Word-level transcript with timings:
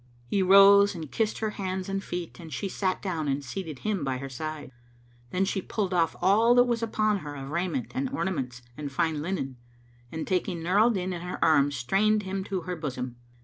He 0.25 0.41
rose 0.41 0.95
and 0.95 1.11
kissed 1.11 1.37
her 1.37 1.51
hands 1.51 1.87
and 1.87 2.03
feet 2.03 2.39
and 2.39 2.51
she 2.51 2.67
sat 2.67 3.03
down 3.03 3.27
and 3.27 3.45
seated 3.45 3.77
him 3.85 4.03
by 4.03 4.17
her 4.17 4.29
side. 4.29 4.71
Then 5.29 5.45
she 5.45 5.61
pulled 5.61 5.93
off 5.93 6.15
all 6.23 6.55
that 6.55 6.63
was 6.63 6.81
upon 6.81 7.19
her 7.19 7.35
of 7.35 7.51
raiment 7.51 7.91
and 7.93 8.09
ornaments 8.09 8.63
and 8.75 8.91
fine 8.91 9.21
linen 9.21 9.57
and 10.11 10.25
taking 10.25 10.63
Nur 10.63 10.79
al 10.79 10.89
Din 10.89 11.13
in 11.13 11.21
her 11.21 11.37
arms 11.45 11.75
strained 11.75 12.23
him 12.23 12.43
to 12.45 12.61
her 12.61 12.75
bosom. 12.75 13.17